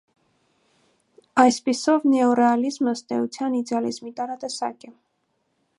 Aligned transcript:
Այսպիսով 1.43 2.07
նեոռեալիզմը 2.13 2.93
ըստ 2.97 3.15
էության 3.19 3.61
իդեալիզմի 3.61 4.15
տարատեսակ 4.21 4.89
է։ 4.91 4.93